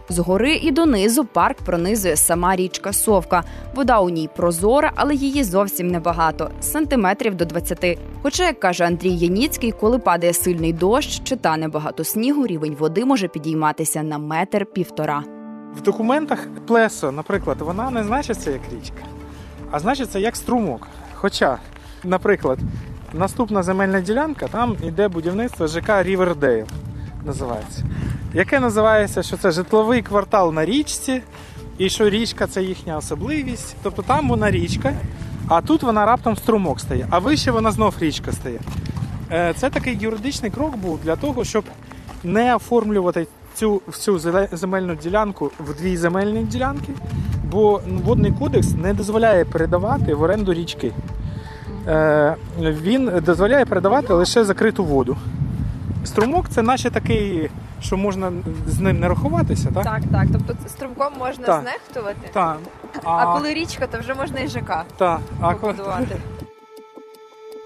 Згори 0.09 0.55
і 0.55 0.71
донизу 0.71 1.25
парк 1.25 1.57
пронизує 1.57 2.15
сама 2.15 2.55
річка 2.55 2.93
Совка. 2.93 3.43
Вода 3.75 3.99
у 3.99 4.09
ній 4.09 4.29
прозора, 4.35 4.91
але 4.95 5.15
її 5.15 5.43
зовсім 5.43 5.87
небагато 5.87 6.51
сантиметрів 6.59 7.35
до 7.35 7.45
20. 7.45 7.99
Хоча, 8.23 8.45
як 8.45 8.59
каже 8.59 8.85
Андрій 8.85 9.11
Яніцький, 9.11 9.71
коли 9.71 9.99
падає 9.99 10.33
сильний 10.33 10.73
дощ 10.73 11.21
чи 11.23 11.35
тане 11.35 11.67
багато 11.67 12.03
снігу, 12.03 12.47
рівень 12.47 12.75
води 12.79 13.05
може 13.05 13.27
підійматися 13.27 14.03
на 14.03 14.17
метр 14.17 14.65
півтора. 14.65 15.23
В 15.77 15.81
документах 15.81 16.47
плесо, 16.67 17.11
наприклад, 17.11 17.57
вона 17.59 17.89
не 17.89 18.03
значиться 18.03 18.51
як 18.51 18.61
річка, 18.73 19.03
а 19.71 19.79
значиться 19.79 20.19
як 20.19 20.35
струмок. 20.35 20.87
Хоча, 21.13 21.57
наприклад, 22.03 22.59
наступна 23.13 23.63
земельна 23.63 24.01
ділянка, 24.01 24.47
там 24.47 24.75
йде 24.83 25.07
будівництво 25.07 25.67
ЖК 25.67 26.03
Рівердейл, 26.03 26.65
називається. 27.25 27.83
Яке 28.37 28.59
називається, 28.59 29.23
що 29.23 29.37
це 29.37 29.51
житловий 29.51 30.01
квартал 30.01 30.53
на 30.53 30.65
річці, 30.65 31.21
і 31.77 31.89
що 31.89 32.09
річка 32.09 32.47
це 32.47 32.63
їхня 32.63 32.97
особливість. 32.97 33.75
Тобто 33.83 34.01
там 34.01 34.29
вона 34.29 34.51
річка, 34.51 34.93
а 35.47 35.61
тут 35.61 35.83
вона 35.83 36.05
раптом 36.05 36.35
струмок 36.35 36.79
стає, 36.79 37.07
а 37.09 37.19
вище 37.19 37.51
вона 37.51 37.71
знов 37.71 37.95
річка 37.99 38.31
стає. 38.31 38.59
Е, 39.31 39.53
Це 39.57 39.69
такий 39.69 39.97
юридичний 40.01 40.51
крок 40.51 40.77
був 40.77 40.99
для 41.03 41.15
того, 41.15 41.43
щоб 41.43 41.63
не 42.23 42.55
оформлювати 42.55 43.27
цю 43.55 43.81
всю 43.87 44.19
земельну 44.51 44.95
ділянку 44.95 45.51
в 45.59 45.81
дві 45.81 45.97
земельні 45.97 46.43
ділянки, 46.43 46.93
бо 47.51 47.81
водний 47.87 48.31
кодекс 48.31 48.73
не 48.73 48.93
дозволяє 48.93 49.45
передавати 49.45 50.13
в 50.13 50.21
оренду 50.21 50.53
річки. 50.53 50.91
Е, 51.87 52.35
Він 52.59 53.11
дозволяє 53.25 53.65
передавати 53.65 54.13
лише 54.13 54.43
закриту 54.43 54.83
воду. 54.83 55.17
Струмок 56.07 56.49
це 56.49 56.61
наче 56.61 56.89
такий, 56.89 57.49
що 57.81 57.97
можна 57.97 58.31
з 58.67 58.79
ним 58.79 58.99
не 58.99 59.07
рахуватися, 59.09 59.69
так? 59.73 59.83
Так, 59.83 60.01
так. 60.11 60.27
Тобто 60.33 60.69
струмком 60.69 61.13
можна 61.19 61.45
Так. 61.45 61.61
знехтувати, 61.61 62.29
Так. 62.33 62.57
а 63.03 63.33
коли 63.33 63.53
річка, 63.53 63.87
то 63.87 63.99
вже 63.99 64.13
можна 64.13 64.39
і 64.39 64.47
ЖК 64.47 64.83
та, 64.97 65.19
а, 65.41 65.53
коли- 65.55 65.73
побудувати. 65.73 66.15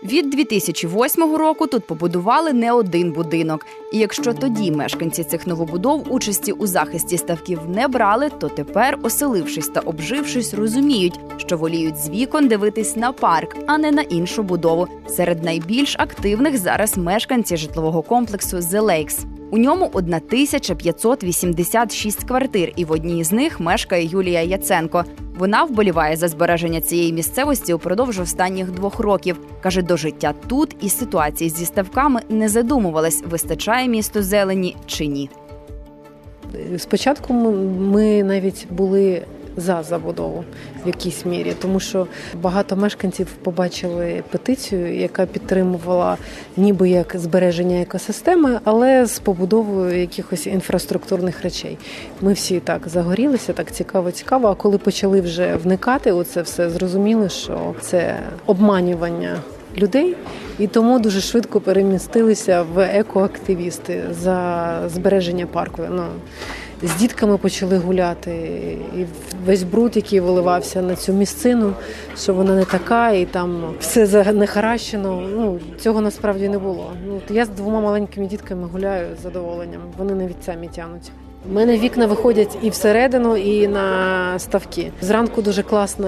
Від 0.03 0.29
2008 0.29 1.36
року 1.36 1.67
тут 1.67 1.88
побудували 1.88 2.53
не 2.53 2.72
один 2.72 3.12
будинок. 3.12 3.65
І 3.93 3.98
якщо 3.98 4.34
тоді 4.34 4.72
мешканці 4.72 5.24
цих 5.24 5.48
новобудов 5.48 6.13
участі 6.13 6.51
у 6.51 6.67
захисті 6.67 7.17
ставків 7.17 7.60
не 7.70 7.88
брали, 7.88 8.29
то 8.29 8.50
тепер, 8.50 9.00
оселившись 9.03 9.67
та 9.67 9.79
обжившись, 9.79 10.53
розуміють, 10.53 11.20
що 11.38 11.58
воліють 11.58 11.98
з 11.98 12.10
вікон 12.10 12.48
дивитись 12.48 12.96
на 12.96 13.12
парк, 13.12 13.58
а 13.67 13.77
не 13.77 13.91
на 13.91 14.01
іншу 14.01 14.43
будову. 14.43 14.88
Серед 15.08 15.43
найбільш 15.43 15.96
активних 16.00 16.58
зараз 16.58 16.98
мешканці 16.98 17.58
житлового 17.58 18.01
комплексу 18.01 18.58
The 18.58 18.81
Lakes. 18.81 19.40
У 19.53 19.58
ньому 19.58 19.89
1586 19.93 22.24
квартир, 22.24 22.74
і 22.75 22.86
в 22.86 22.91
одній 22.91 23.24
з 23.24 23.31
них 23.31 23.60
мешкає 23.60 24.05
Юлія 24.05 24.41
Яценко. 24.41 25.05
Вона 25.38 25.63
вболіває 25.63 26.15
за 26.15 26.27
збереження 26.27 26.81
цієї 26.81 27.13
місцевості 27.13 27.74
упродовж 27.74 28.20
останніх 28.20 28.72
двох 28.72 29.00
років. 29.00 29.39
каже, 29.62 29.81
до 29.81 29.98
життя 29.98 30.34
тут 30.48 30.75
і 30.81 30.89
ситуації 30.89 31.50
зі 31.50 31.65
ставками 31.65 32.22
не 32.29 32.50
задумувалась, 32.50 33.24
вистачає 33.29 33.88
місту 33.88 34.24
зелені 34.24 34.75
чи 34.86 35.08
ні. 35.08 35.29
Спочатку 36.77 37.34
ми 37.34 38.24
навіть 38.24 38.67
були 38.70 39.22
за 39.58 39.84
забудову 39.84 40.43
в 40.86 40.88
якійсь 40.88 41.25
мірі, 41.25 41.53
тому 41.62 41.79
що 41.79 42.08
багато 42.41 42.75
мешканців 42.75 43.27
побачили 43.43 44.24
петицію, 44.31 44.96
яка 44.96 45.25
підтримувала 45.25 46.17
ніби 46.58 46.89
як 46.89 47.15
збереження 47.15 47.81
екосистеми, 47.81 48.60
але 48.63 49.05
з 49.05 49.20
побудовою 49.20 50.00
якихось 50.00 50.48
інфраструктурних 50.48 51.41
речей. 51.41 51.77
Ми 52.22 52.34
всі 52.34 52.60
так 52.60 52.88
загорілися, 52.88 53.53
так 53.53 53.72
цікаво, 53.72 54.12
цікаво. 54.12 54.48
А 54.48 54.55
коли 54.55 54.77
почали 54.77 55.22
вже 55.22 55.55
вникати 55.55 56.12
у 56.12 56.24
це 56.24 56.41
все, 56.41 56.70
зрозуміли, 56.70 57.29
що 57.29 57.74
це 57.81 58.20
обманювання. 58.46 59.38
Людей 59.77 60.15
і 60.60 60.67
тому 60.67 61.00
дуже 61.00 61.22
швидко 61.22 61.62
перемістилися 61.62 62.62
в 62.74 62.79
екоактивісти 62.79 64.03
за 64.12 64.74
збереження 64.88 65.46
парку. 65.46 65.81
Ну 65.89 66.03
з 66.83 66.95
дітками 66.95 67.38
почали 67.38 67.77
гуляти, 67.77 68.31
і 68.97 69.05
весь 69.45 69.63
бруд, 69.63 69.95
який 69.95 70.19
виливався 70.19 70.81
на 70.81 70.95
цю 70.95 71.13
місцину, 71.13 71.73
що 72.17 72.33
вона 72.33 72.55
не 72.55 72.65
така, 72.65 73.11
і 73.11 73.25
там 73.25 73.73
все 73.79 74.05
занехаращено. 74.05 75.23
Ну 75.35 75.59
цього 75.79 76.01
насправді 76.01 76.50
не 76.50 76.59
було. 76.59 76.91
Ну 77.07 77.21
я 77.29 77.45
з 77.45 77.50
двома 77.50 77.81
маленькими 77.81 78.27
дітками 78.27 78.67
гуляю 78.67 79.07
з 79.19 79.23
задоволенням. 79.23 79.81
Вони 79.97 80.13
навіть 80.13 80.43
самі 80.43 80.67
тянуть. 80.67 81.11
У 81.50 81.53
мене 81.53 81.77
вікна 81.77 82.05
виходять 82.05 82.57
і 82.61 82.69
всередину, 82.69 83.38
і 83.38 83.67
на 83.67 84.39
ставки. 84.39 84.91
Зранку 85.01 85.41
дуже 85.41 85.63
класно 85.63 86.07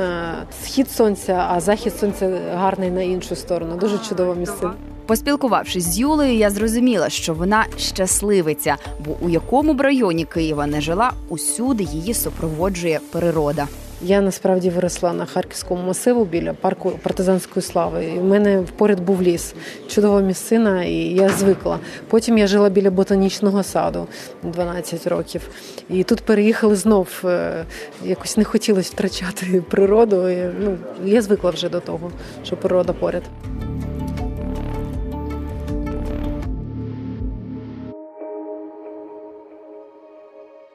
схід 0.64 0.92
сонця, 0.92 1.48
а 1.50 1.60
захід 1.60 1.96
сонця 1.96 2.40
гарний 2.54 2.92
на 2.92 3.02
іншу 3.02 3.36
сторону. 3.36 3.76
Дуже 3.78 3.98
чудова 3.98 4.36
місцина. 4.36 4.74
Поспілкувавшись 5.06 5.84
з 5.84 6.00
Юлею, 6.00 6.38
я 6.38 6.50
зрозуміла, 6.50 7.10
що 7.10 7.34
вона 7.34 7.66
щасливиця, 7.78 8.76
бо 9.06 9.16
у 9.22 9.30
якому 9.30 9.74
б 9.74 9.82
районі 9.82 10.26
Києва 10.26 10.68
не 10.68 10.82
жила, 10.82 11.12
усюди 11.30 11.84
її 11.84 12.14
супроводжує 12.14 13.00
природа. 13.12 13.68
Я 14.06 14.22
насправді 14.22 14.70
виросла 14.70 15.14
на 15.14 15.26
харківському 15.26 15.84
масиву 15.88 16.26
біля 16.26 16.54
парку 16.54 16.92
партизанської 17.04 17.64
слави. 17.64 18.06
І 18.16 18.20
в 18.20 18.24
мене 18.24 18.64
поряд 18.78 19.00
був 19.00 19.22
ліс, 19.22 19.54
чудова 19.88 20.22
місцина, 20.22 20.84
і 20.84 20.94
я 20.96 21.30
звикла. 21.30 21.80
Потім 22.08 22.38
я 22.38 22.48
жила 22.48 22.70
біля 22.70 22.92
ботанічного 22.92 23.64
саду 23.64 24.08
12 24.44 25.08
років. 25.08 25.42
І 25.90 26.04
тут 26.04 26.22
переїхали 26.22 26.76
знов. 26.76 27.08
е, 27.26 27.66
Якось 28.06 28.38
не 28.38 28.44
хотілося 28.44 28.92
втрачати 28.94 29.64
природу. 29.70 30.30
І, 30.30 30.50
ну, 30.60 30.78
я 31.06 31.22
звикла 31.22 31.52
вже 31.52 31.70
до 31.70 31.80
того, 31.80 32.12
що 32.44 32.58
природа 32.58 32.94
поряд. 32.94 33.24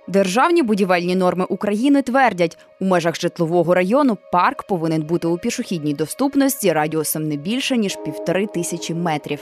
Державні 0.08 0.62
будівельні 0.62 1.16
норми 1.16 1.44
України 1.44 2.02
твердять, 2.02 2.58
у 2.80 2.84
межах 2.84 3.20
житлового 3.20 3.74
району 3.74 4.18
парк 4.32 4.62
повинен 4.62 5.02
бути 5.02 5.28
у 5.28 5.38
пішохідній 5.38 5.94
доступності 5.94 6.72
радіусом 6.72 7.28
не 7.28 7.36
більше 7.36 7.76
ніж 7.76 7.98
півтори 8.04 8.46
тисячі 8.46 8.94
метрів. 8.94 9.40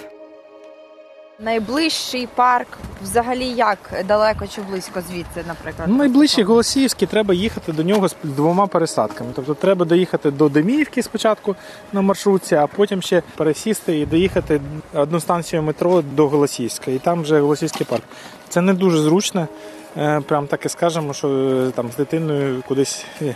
Найближчий 1.40 2.28
парк 2.34 2.68
взагалі 3.02 3.46
як 3.46 3.78
далеко 4.08 4.46
чи 4.46 4.60
близько 4.60 5.00
звідси, 5.00 5.44
наприклад? 5.48 5.88
Найближчий 5.88 6.44
Голосіївський 6.44 7.08
треба 7.08 7.34
їхати 7.34 7.72
до 7.72 7.82
нього 7.82 8.08
з 8.08 8.16
двома 8.22 8.66
пересадками. 8.66 9.30
Тобто 9.34 9.54
треба 9.54 9.84
доїхати 9.84 10.30
до 10.30 10.48
Деміївки 10.48 11.02
спочатку 11.02 11.56
на 11.92 12.02
маршрутці, 12.02 12.54
а 12.54 12.66
потім 12.66 13.02
ще 13.02 13.22
пересісти 13.36 13.98
і 13.98 14.06
доїхати 14.06 14.60
одну 14.94 15.20
станцію 15.20 15.62
метро 15.62 16.02
до 16.02 16.28
Голосіївська. 16.28 16.90
І 16.90 16.98
там 16.98 17.22
вже 17.22 17.40
Голосіївський 17.40 17.86
парк. 17.90 18.04
Це 18.48 18.60
не 18.60 18.74
дуже 18.74 18.98
зручно. 18.98 19.48
Е, 19.98 20.20
Прям 20.20 20.46
таке 20.46 20.68
скажемо, 20.68 21.12
що 21.12 21.28
е, 21.28 21.70
там 21.70 21.90
з 21.92 21.96
дитиною 21.96 22.62
кудись 22.68 23.04
е, 23.22 23.34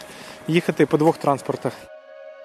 їхати 0.48 0.86
по 0.86 0.98
двох 0.98 1.18
транспортах. 1.18 1.72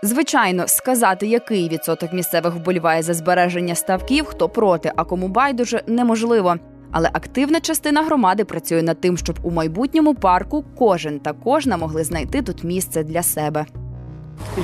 Звичайно, 0.03 0.67
сказати, 0.67 1.27
який 1.27 1.69
відсоток 1.69 2.13
місцевих 2.13 2.53
вболіває 2.53 3.01
за 3.01 3.13
збереження 3.13 3.75
ставків, 3.75 4.25
хто 4.25 4.49
проти, 4.49 4.91
а 4.95 5.03
кому 5.03 5.27
байдуже, 5.27 5.81
неможливо. 5.87 6.55
Але 6.91 7.09
активна 7.13 7.59
частина 7.59 8.03
громади 8.03 8.45
працює 8.45 8.81
над 8.81 9.01
тим, 9.01 9.17
щоб 9.17 9.39
у 9.43 9.51
майбутньому 9.51 10.15
парку 10.15 10.65
кожен 10.77 11.19
та 11.19 11.33
кожна 11.33 11.77
могли 11.77 12.03
знайти 12.03 12.41
тут 12.41 12.63
місце 12.63 13.03
для 13.03 13.23
себе. 13.23 13.65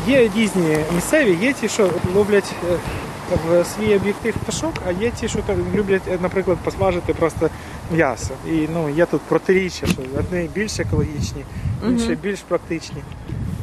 Є 0.08 0.30
різні 0.36 0.78
місцеві, 0.96 1.38
є 1.42 1.54
ті, 1.54 1.68
що 1.68 1.90
ловлять 2.16 2.54
е, 2.72 2.78
в 3.48 3.66
свій 3.66 3.96
об'єктив 3.96 4.34
пташок, 4.34 4.74
а 4.88 4.92
є 4.92 5.12
ті, 5.12 5.28
що 5.28 5.40
так 5.40 5.58
люблять, 5.76 6.22
наприклад, 6.22 6.58
посмажити 6.64 7.14
просто 7.14 7.50
м'ясо. 7.92 8.34
І 8.48 8.68
ну, 8.74 8.90
є 8.90 9.06
тут 9.06 9.22
протиріччя, 9.22 9.88
що 9.88 10.02
одні 10.20 10.50
більш 10.56 10.80
екологічні, 10.80 11.44
інші 11.88 12.18
більш 12.24 12.40
практичні. 12.40 13.02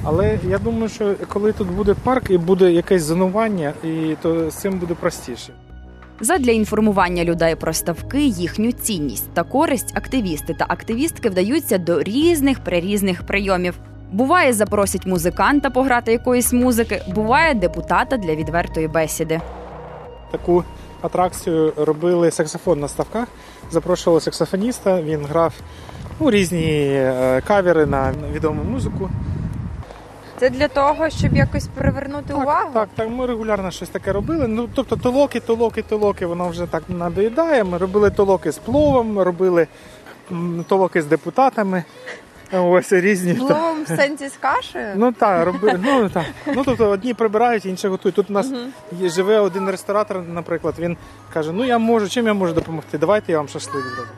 Але 0.04 0.38
я 0.48 0.58
думаю, 0.58 0.88
що 0.88 1.14
коли 1.28 1.52
тут 1.52 1.70
буде 1.70 1.94
парк 1.94 2.30
і 2.30 2.38
буде 2.38 2.72
якесь 2.72 3.02
зонування, 3.02 3.72
і 3.84 4.16
то 4.22 4.50
з 4.50 4.54
цим 4.54 4.78
буде 4.78 4.94
простіше. 4.94 5.52
Задля 6.20 6.52
інформування 6.52 7.24
людей 7.24 7.54
про 7.54 7.72
ставки, 7.72 8.20
їхню 8.20 8.72
цінність 8.72 9.30
та 9.34 9.42
користь 9.42 9.96
активісти 9.96 10.54
та 10.54 10.66
активістки 10.68 11.28
вдаються 11.28 11.78
до 11.78 12.02
різних 12.02 12.64
прирізних 12.64 13.26
прийомів. 13.26 13.78
Буває, 14.12 14.52
запросять 14.52 15.06
музиканта 15.06 15.70
пограти 15.70 16.12
якоїсь 16.12 16.52
музики, 16.52 17.02
буває 17.14 17.54
депутата 17.54 18.16
для 18.16 18.34
відвертої 18.34 18.88
бесіди. 18.88 19.40
Таку 20.30 20.64
атракцію 21.02 21.72
робили 21.76 22.30
саксофон 22.30 22.80
на 22.80 22.88
ставках. 22.88 23.28
Запрошували 23.70 24.20
саксофоніста, 24.20 25.02
він 25.02 25.26
грав 25.26 25.54
ну, 26.20 26.30
різні 26.30 26.90
е, 26.92 27.42
кавери 27.46 27.86
на 27.86 28.12
відому 28.32 28.64
музику. 28.64 29.10
Це 30.40 30.50
для 30.50 30.68
того, 30.68 31.10
щоб 31.10 31.36
якось 31.36 31.66
привернути 31.66 32.34
увагу. 32.34 32.70
Так, 32.74 32.88
так, 32.94 33.08
ми 33.10 33.26
регулярно 33.26 33.70
щось 33.70 33.88
таке 33.88 34.12
робили. 34.12 34.48
Ну, 34.48 34.68
тобто 34.74 34.96
толоки, 34.96 35.40
толоки, 35.40 35.82
толоки, 35.82 36.26
воно 36.26 36.48
вже 36.48 36.66
так 36.66 36.82
надоїдає. 36.88 37.64
Ми 37.64 37.78
робили 37.78 38.10
толоки 38.10 38.52
з 38.52 38.58
пловом, 38.58 39.18
робили 39.18 39.66
толоки 40.68 41.02
з 41.02 41.06
депутатами. 41.06 41.84
Ось 42.52 42.92
різні. 42.92 43.34
там. 43.34 43.84
В 43.84 43.86
сенсі 43.86 44.28
з 44.28 44.36
кашею. 44.36 44.94
Ну 44.96 45.12
так, 45.12 45.46
роби, 45.46 45.80
ну 45.84 46.08
так. 46.08 46.24
Ну 46.46 46.62
тобто 46.64 46.88
одні 46.88 47.14
прибирають, 47.14 47.66
інші 47.66 47.88
готують. 47.88 48.16
Тут 48.16 48.30
у 48.30 48.32
нас 48.32 48.52
є, 48.92 49.08
живе 49.08 49.38
один 49.40 49.70
ресторатор, 49.70 50.22
наприклад, 50.28 50.74
він 50.78 50.96
каже: 51.32 51.52
Ну 51.52 51.64
я 51.64 51.78
можу, 51.78 52.08
чим 52.08 52.26
я 52.26 52.34
можу 52.34 52.52
допомогти? 52.52 52.98
Давайте 52.98 53.32
я 53.32 53.38
вам 53.38 53.48
шашлик 53.48 53.84
зроблю. 53.84 54.12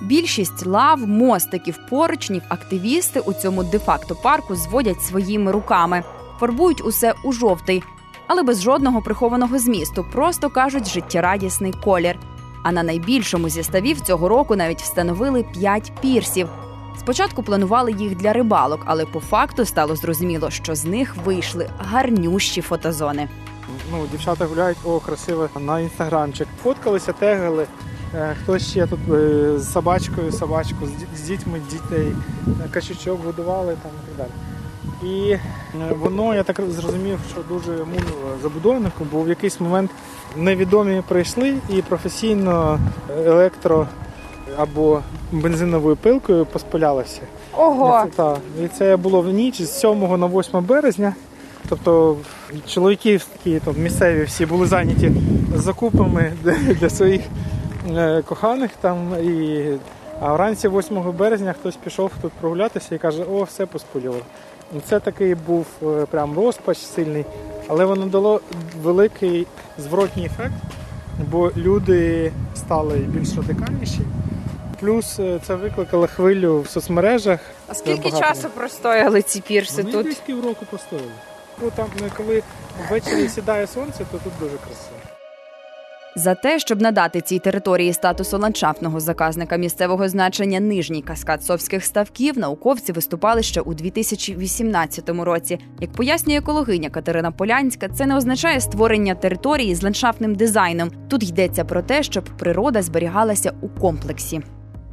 Більшість 0.00 0.66
лав, 0.66 1.08
мостиків, 1.08 1.78
поручнів 1.90 2.42
активісти 2.48 3.20
у 3.20 3.32
цьому 3.32 3.64
де-факто 3.64 4.14
парку 4.14 4.56
зводять 4.56 5.02
своїми 5.02 5.52
руками, 5.52 6.02
фарбують 6.40 6.84
усе 6.86 7.14
у 7.24 7.32
жовтий, 7.32 7.82
але 8.26 8.42
без 8.42 8.62
жодного 8.62 9.02
прихованого 9.02 9.58
змісту, 9.58 10.06
просто 10.12 10.50
кажуть 10.50 10.88
життєрадісний 10.88 11.74
колір. 11.84 12.18
А 12.62 12.72
на 12.72 12.82
найбільшому 12.82 13.48
зі 13.48 13.62
ставів 13.62 14.00
цього 14.00 14.28
року 14.28 14.56
навіть 14.56 14.82
встановили 14.82 15.42
п'ять 15.42 15.92
пірсів. 16.00 16.48
Спочатку 16.98 17.42
планували 17.42 17.92
їх 17.92 18.16
для 18.16 18.32
рибалок, 18.32 18.80
але 18.84 19.06
по 19.06 19.20
факту 19.20 19.64
стало 19.64 19.96
зрозуміло, 19.96 20.50
що 20.50 20.74
з 20.74 20.84
них 20.84 21.16
вийшли 21.24 21.70
гарнющі 21.78 22.60
фотозони. 22.60 23.28
Ну, 23.90 24.06
дівчата 24.10 24.46
гуляють, 24.46 24.78
о, 24.84 25.00
красиво, 25.00 25.48
на 25.60 25.80
інстаграмчик. 25.80 26.48
Фоткалися, 26.62 27.12
тегали. 27.12 27.66
Е, 28.14 28.36
Хтось 28.42 28.70
ще 28.70 28.86
тут 28.86 28.98
е, 29.10 29.58
з 29.58 29.72
собачкою, 29.72 30.32
собачку, 30.32 30.88
з 31.16 31.20
дітьми, 31.20 31.60
дітей, 31.70 32.12
е, 32.66 32.68
качечок 32.70 33.24
годували 33.24 33.76
там 33.82 33.92
і 34.04 34.06
так 34.06 34.16
далі. 34.16 34.30
І 35.12 35.38
воно, 35.94 36.34
я 36.34 36.42
так 36.42 36.60
зрозумів, 36.70 37.18
що 37.32 37.42
дуже 37.48 37.70
муло 37.70 38.36
забудовнику, 38.42 39.06
бо 39.12 39.22
в 39.22 39.28
якийсь 39.28 39.60
момент 39.60 39.90
невідомі 40.36 41.02
прийшли 41.08 41.54
і 41.70 41.82
професійно 41.82 42.78
електро 43.24 43.86
або 44.58 45.00
бензиновою 45.32 45.96
пилкою 45.96 46.46
поспилялися. 46.46 47.20
Ого, 47.56 48.02
Це, 48.04 48.16
та. 48.16 48.36
І 48.64 48.68
це 48.68 48.96
було 48.96 49.20
в 49.22 49.28
ніч 49.28 49.62
з 49.62 49.80
7 49.80 50.20
на 50.20 50.26
8 50.26 50.64
березня. 50.64 51.14
Тобто 51.68 52.16
чоловіки 52.66 53.20
такі 53.38 53.60
там, 53.60 53.74
місцеві 53.78 54.22
всі 54.24 54.46
були 54.46 54.66
зайняті 54.66 55.12
закупами 55.54 56.32
для- 56.42 56.74
для 56.74 56.90
своїх 56.90 57.20
е, 57.96 58.22
коханих 58.22 58.70
там. 58.80 58.98
І... 59.22 59.64
А 60.20 60.32
вранці 60.32 60.68
8 60.68 61.12
березня 61.18 61.52
хтось 61.60 61.76
пішов 61.76 62.10
тут 62.22 62.32
прогулятися 62.32 62.94
і 62.94 62.98
каже, 62.98 63.24
о, 63.32 63.42
все 63.42 63.66
поспилювало. 63.66 64.22
Це 64.88 65.00
такий 65.00 65.34
був 65.34 65.66
е, 65.82 65.86
прям 66.10 66.36
розпач 66.36 66.78
сильний, 66.78 67.24
але 67.68 67.84
воно 67.84 68.06
дало 68.06 68.40
великий 68.82 69.46
зворотній 69.78 70.26
ефект, 70.26 70.52
бо 71.30 71.50
люди 71.56 72.32
стали 72.56 72.96
більш 72.98 73.36
радикальніші. 73.36 74.00
Плюс 74.80 75.18
е, 75.18 75.40
це 75.46 75.54
викликало 75.54 76.06
хвилю 76.06 76.60
в 76.60 76.68
соцмережах. 76.68 77.40
а 77.68 77.74
скільки 77.74 78.10
багато. 78.10 78.26
часу 78.26 78.48
простояли 78.48 79.22
ці 79.22 79.40
пірси 79.40 79.82
Вони 79.82 79.92
тут? 79.92 80.04
десь 80.06 80.20
півроку 80.26 80.66
постояли. 80.70 81.08
Ну 81.62 81.70
там, 81.76 81.86
е, 82.06 82.10
коли 82.16 82.42
ввечері 82.90 83.28
сідає 83.28 83.66
сонце, 83.66 83.98
то 83.98 84.18
тут 84.24 84.32
дуже 84.40 84.56
красиво. 84.56 84.94
За 86.16 86.34
те, 86.34 86.58
щоб 86.58 86.82
надати 86.82 87.20
цій 87.20 87.38
території 87.38 87.92
статусу 87.92 88.38
ландшафтного 88.38 89.00
заказника 89.00 89.56
місцевого 89.56 90.08
значення 90.08 90.60
нижній 90.60 91.02
каскад 91.02 91.44
совських 91.44 91.84
ставків, 91.84 92.38
науковці 92.38 92.92
виступали 92.92 93.42
ще 93.42 93.60
у 93.60 93.74
2018 93.74 95.08
році. 95.08 95.58
Як 95.80 95.92
пояснює 95.92 96.38
екологиня 96.38 96.90
Катерина 96.90 97.30
Полянська, 97.30 97.88
це 97.88 98.06
не 98.06 98.16
означає 98.16 98.60
створення 98.60 99.14
території 99.14 99.74
з 99.74 99.82
ландшафтним 99.82 100.34
дизайном. 100.34 100.90
Тут 101.08 101.22
йдеться 101.22 101.64
про 101.64 101.82
те, 101.82 102.02
щоб 102.02 102.24
природа 102.24 102.82
зберігалася 102.82 103.52
у 103.60 103.68
комплексі. 103.68 104.40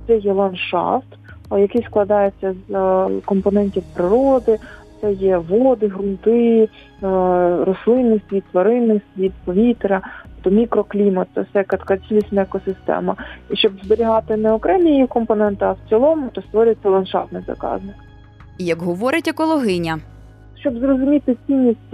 Це 0.08 0.18
є 0.18 0.34
ландшафт, 0.34 1.08
який 1.52 1.84
складається 1.84 2.54
з 2.54 2.74
е, 2.74 3.10
компонентів 3.26 3.84
природи. 3.94 4.58
Це 5.02 5.14
є 5.14 5.38
води, 5.38 5.88
ґрунти, 5.88 6.64
е, 6.64 6.68
рослинний 7.66 8.22
світ, 8.30 8.44
тваринний 8.52 9.02
світ, 9.16 9.32
повітря, 9.46 10.02
то 10.42 10.50
мікроклімат, 10.50 11.28
це 11.36 11.42
все 11.42 11.64
така 11.64 11.98
цілісна 11.98 12.42
екосистема. 12.42 13.16
І 13.50 13.56
щоб 13.56 13.72
зберігати 13.84 14.38
не 14.38 14.52
окремі 14.52 14.92
її 14.92 15.08
компоненти, 15.08 15.66
а 15.66 15.72
в 15.72 15.78
цілому, 15.90 16.30
то 16.34 16.42
створюється 16.42 16.90
ландшафтний 16.90 17.44
заказник. 17.48 17.96
Як 18.58 18.82
говорить 18.82 19.28
екологиня, 19.28 20.00
Щоб 20.60 20.78
зрозуміти 20.78 21.36
цінність 21.48 21.94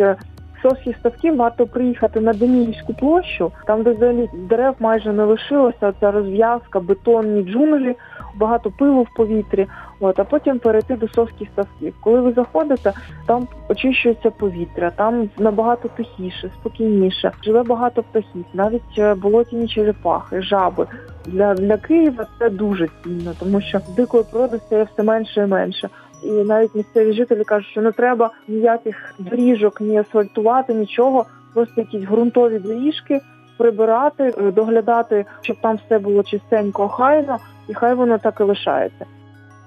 совських 0.62 0.97
ставків, 0.97 1.36
варто 1.36 1.67
приїхати 1.67 2.19
на 2.19 2.34
Деміївську 2.34 2.93
площу, 2.93 3.52
там, 3.67 3.84
де 3.84 3.91
взагалі 3.91 4.30
дерев 4.34 4.76
майже 4.80 5.13
не 5.13 5.24
лишилося, 5.24 5.93
ця 6.00 6.12
розв'язка, 6.12 6.80
бетонні 6.80 7.43
джунглі, 7.43 7.95
багато 8.36 8.71
пилу 8.71 9.02
в 9.02 9.13
повітрі. 9.15 9.67
От, 10.00 10.19
а 10.19 10.24
потім 10.24 10.60
перейти 10.60 10.95
до 10.95 11.08
совських 11.08 11.47
ставків. 11.54 11.93
Коли 12.04 12.21
ви 12.21 12.32
заходите, 12.32 12.93
там 13.28 13.47
очищується 13.69 14.32
повітря, 14.32 14.91
там 14.95 15.30
набагато 15.38 15.88
тихіше, 15.88 16.50
спокійніше. 16.60 17.32
Живе 17.43 17.63
багато 17.63 18.04
птахів, 18.04 18.45
навіть 18.54 18.97
е, 18.97 19.15
болотяні 19.15 19.67
черепахи, 19.67 20.41
жаби. 20.41 20.88
Для, 21.26 21.54
для 21.54 21.78
Києва 21.78 22.26
це 22.39 22.50
дуже 22.50 22.88
цінно, 23.04 23.34
тому 23.39 23.62
що 23.62 23.80
дикої 23.95 24.24
природи 24.32 24.58
стає 24.58 24.88
все 24.93 25.04
менше 25.04 25.41
і 25.41 25.45
менше. 25.45 25.89
І 26.24 26.32
навіть 26.32 26.76
місцеві 26.76 27.14
жителі 27.14 27.44
кажуть, 27.44 27.72
що 27.72 27.82
не 27.82 27.92
треба 27.92 28.32
ніяких 28.48 29.14
доріжок, 29.20 29.82
ні 29.82 29.98
асфальтувати, 29.98 30.74
нічого, 30.74 31.26
просто 31.54 31.82
якісь 31.82 32.04
ґрунтові 32.04 32.60
доріжки 32.60 33.22
прибирати, 33.58 34.34
е, 34.38 34.52
доглядати, 34.52 35.26
щоб 35.42 35.58
там 35.62 35.80
все 35.86 36.00
було 36.00 36.24
чистенько, 36.24 36.84
охайно, 36.84 37.38
і 37.68 37.74
хай 37.74 37.96
воно 37.96 38.18
так 38.18 38.38
і 38.40 38.44
лишається. 38.44 39.06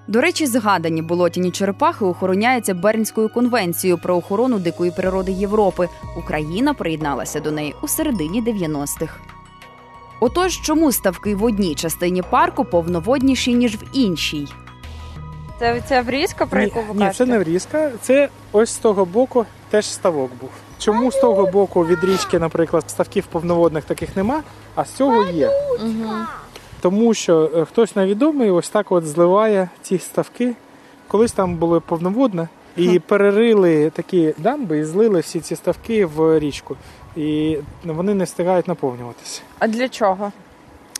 До 0.08 0.20
речі, 0.20 0.46
згадані 0.46 1.02
болотяні 1.02 1.50
черепахи 1.50 2.04
охороняються 2.04 2.74
Бернською 2.74 3.28
конвенцією 3.28 3.98
про 3.98 4.16
охорону 4.16 4.58
дикої 4.58 4.90
природи 4.90 5.32
Європи. 5.32 5.88
Україна 6.18 6.74
приєдналася 6.74 7.40
до 7.40 7.50
неї 7.50 7.74
у 7.82 7.88
середині 7.88 8.42
90-х. 8.42 9.20
Отож, 10.20 10.60
чому 10.60 10.92
ставки 10.92 11.34
в 11.34 11.44
одній 11.44 11.74
частині 11.74 12.22
парку 12.22 12.64
повноводніші, 12.64 13.54
ніж 13.54 13.76
в 13.76 13.84
іншій? 13.92 14.48
Це 15.58 15.82
ця 15.88 16.02
врізка, 16.02 16.46
про 16.46 16.60
Ні, 16.60 16.64
яку 16.66 16.92
ви 16.92 17.04
ні, 17.04 17.10
це 17.14 17.26
не 17.26 17.38
врізка, 17.38 17.90
це 18.00 18.28
ось 18.52 18.70
з 18.70 18.78
того 18.78 19.04
боку 19.04 19.46
теж 19.70 19.86
ставок 19.86 20.30
був. 20.40 20.50
Чому 20.78 21.12
з 21.12 21.16
того 21.16 21.46
боку 21.46 21.86
від 21.86 22.04
річки, 22.04 22.38
наприклад, 22.38 22.84
ставків 22.86 23.26
повноводних 23.26 23.84
таких 23.84 24.16
нема, 24.16 24.42
а 24.74 24.84
з 24.84 24.90
цього 24.90 25.24
є? 25.24 25.50
Мгм. 25.80 26.26
Тому 26.80 27.14
що 27.14 27.50
е, 27.56 27.64
хтось 27.64 27.96
невідомий 27.96 28.50
ось 28.50 28.68
так 28.68 28.92
от 28.92 29.06
зливає 29.06 29.68
ці 29.82 29.98
ставки. 29.98 30.54
Колись 31.08 31.32
там 31.32 31.56
було 31.56 31.80
повноводне, 31.80 32.48
і 32.76 32.98
перерили 32.98 33.90
такі 33.90 34.34
дамби 34.38 34.78
і 34.78 34.84
злили 34.84 35.20
всі 35.20 35.40
ці 35.40 35.56
ставки 35.56 36.06
в 36.06 36.38
річку. 36.38 36.76
І 37.16 37.58
вони 37.84 38.14
не 38.14 38.24
встигають 38.24 38.68
наповнюватися. 38.68 39.42
А 39.58 39.68
для 39.68 39.88
чого? 39.88 40.32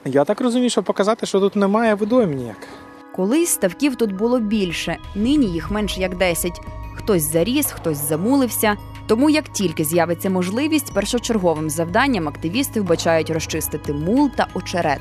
Я 0.04 0.24
так 0.24 0.40
розумію, 0.40 0.70
що 0.70 0.82
показати, 0.82 1.26
що 1.26 1.40
тут 1.40 1.56
немає 1.56 1.94
водойм 1.94 2.34
ніяк. 2.34 2.68
Колись 3.16 3.48
ставків 3.48 3.96
тут 3.96 4.12
було 4.12 4.40
більше, 4.40 4.96
нині 5.14 5.46
їх 5.46 5.70
менш 5.70 5.98
як 5.98 6.16
10. 6.16 6.60
хтось 6.94 7.32
заріс, 7.32 7.66
хтось 7.70 8.08
замулився. 8.08 8.76
Тому 9.06 9.30
як 9.30 9.48
тільки 9.48 9.84
з'явиться 9.84 10.30
можливість, 10.30 10.94
першочерговим 10.94 11.70
завданням 11.70 12.28
активісти 12.28 12.80
вбачають 12.80 13.30
розчистити 13.30 13.92
мул 13.92 14.30
та 14.36 14.46
очерет. 14.54 15.00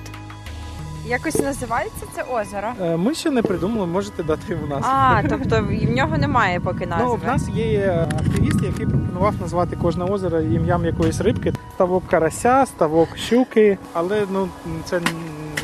Якось 1.08 1.40
називається 1.40 2.06
це 2.16 2.24
озеро. 2.24 2.68
Е, 2.82 2.98
Ми 2.98 3.16
ще 3.16 3.32
не 3.32 3.42
придумали, 3.42 3.88
можете 3.88 4.24
дати 4.24 4.56
в 4.56 4.70
нас. 4.70 4.86
А, 4.86 5.22
тобто 5.30 5.64
в 5.64 5.96
нього 5.96 6.18
немає 6.18 6.60
поки 6.60 6.86
назви. 6.86 7.06
Ну, 7.06 7.16
в 7.16 7.28
нас 7.28 7.50
є 7.50 8.08
активіст, 8.20 8.62
який 8.64 8.86
пропонував 8.86 9.34
назвати 9.42 9.76
кожне 9.82 10.06
озеро 10.06 10.40
ім'ям 10.42 10.86
якоїсь 10.86 11.22
рибки. 11.22 11.54
Ставок 11.76 12.04
карася, 12.08 12.66
ставок 12.66 13.18
щуки, 13.18 13.78
але 13.94 14.24
ну 14.32 14.48
це 14.86 15.00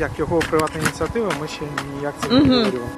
як 0.00 0.18
його 0.18 0.38
приватна 0.38 0.82
ініціатива, 0.82 1.32
ми 1.40 1.48
ще 1.48 1.62
ніяк 1.96 2.14
це 2.22 2.28
не 2.28 2.40
обговорювали. 2.40 2.90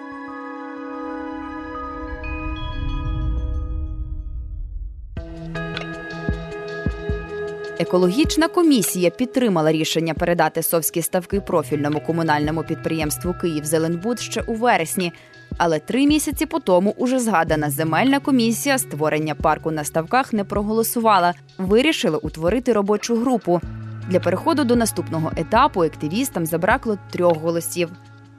Екологічна 7.78 8.48
комісія 8.48 9.10
підтримала 9.10 9.72
рішення 9.72 10.14
передати 10.14 10.62
совські 10.62 11.02
ставки 11.02 11.40
профільному 11.40 12.00
комунальному 12.00 12.62
підприємству 12.62 13.34
«Київзеленбуд» 13.40 14.20
ще 14.20 14.42
у 14.42 14.54
вересні. 14.54 15.12
Але 15.58 15.78
три 15.78 16.06
місяці 16.06 16.46
по 16.46 16.60
тому 16.60 16.94
уже 16.98 17.18
згадана 17.18 17.70
земельна 17.70 18.20
комісія 18.20 18.78
створення 18.78 19.34
парку 19.34 19.70
на 19.70 19.84
ставках 19.84 20.32
не 20.32 20.44
проголосувала. 20.44 21.34
Вирішили 21.58 22.18
утворити 22.18 22.72
робочу 22.72 23.16
групу. 23.16 23.60
Для 24.08 24.20
переходу 24.20 24.64
до 24.64 24.76
наступного 24.76 25.32
етапу 25.36 25.82
активістам 25.82 26.46
забракло 26.46 26.98
трьох 27.10 27.36
голосів. 27.38 27.90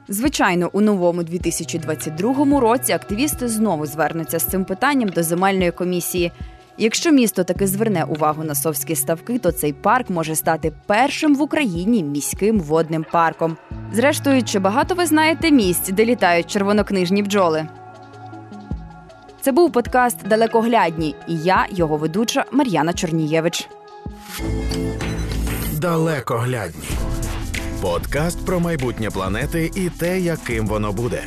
Звичайно, 0.08 0.70
у 0.72 0.80
новому 0.80 1.22
2022 1.22 2.60
році 2.60 2.92
активісти 2.92 3.48
знову 3.48 3.86
звернуться 3.86 4.38
з 4.38 4.44
цим 4.44 4.64
питанням 4.64 5.08
до 5.08 5.22
земельної 5.22 5.70
комісії. 5.70 6.32
Якщо 6.78 7.12
місто 7.12 7.44
таки 7.44 7.66
зверне 7.66 8.04
увагу 8.04 8.44
на 8.44 8.54
совські 8.54 8.96
ставки, 8.96 9.38
то 9.38 9.52
цей 9.52 9.72
парк 9.72 10.10
може 10.10 10.34
стати 10.34 10.72
першим 10.86 11.34
в 11.34 11.42
Україні 11.42 12.02
міським 12.02 12.60
водним 12.60 13.06
парком. 13.12 13.56
Зрештою, 13.92 14.42
чи 14.42 14.58
багато 14.58 14.94
ви 14.94 15.06
знаєте 15.06 15.50
місць, 15.50 15.88
де 15.88 16.04
літають 16.04 16.46
червонокнижні 16.46 17.22
бджоли? 17.22 17.66
Це 19.40 19.52
був 19.52 19.72
подкаст 19.72 20.28
Далекоглядні, 20.28 21.14
і 21.28 21.36
я, 21.36 21.66
його 21.70 21.96
ведуча 21.96 22.44
Мар'яна 22.52 22.92
Чорнієвич. 22.92 23.68
Далекоглядні. 25.84 26.88
Подкаст 27.82 28.46
про 28.46 28.60
майбутнє 28.60 29.10
планети 29.10 29.70
і 29.74 29.90
те, 29.90 30.20
яким 30.20 30.66
воно 30.66 30.92
буде. 30.92 31.22